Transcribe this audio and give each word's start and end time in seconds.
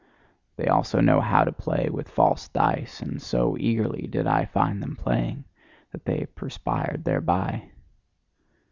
They 0.55 0.65
also 0.65 0.99
know 0.99 1.21
how 1.21 1.43
to 1.43 1.51
play 1.51 1.87
with 1.91 2.09
false 2.09 2.47
dice; 2.47 3.01
and 3.03 3.21
so 3.21 3.55
eagerly 3.59 4.07
did 4.07 4.25
I 4.25 4.45
find 4.45 4.81
them 4.81 4.95
playing, 4.95 5.43
that 5.91 6.05
they 6.05 6.25
perspired 6.33 7.03
thereby. 7.03 7.69